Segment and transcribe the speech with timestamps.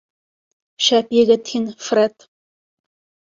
[0.85, 2.27] —Шәп егет һин, Фред.